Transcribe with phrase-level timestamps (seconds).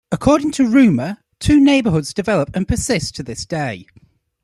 [0.11, 3.85] According to rumor, two neighbourhoods developed and persist to this day.